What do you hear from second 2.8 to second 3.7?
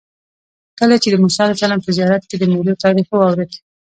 تاریخ واورېد.